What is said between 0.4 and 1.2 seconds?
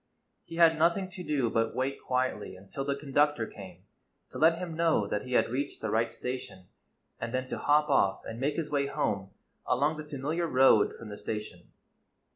He had nothing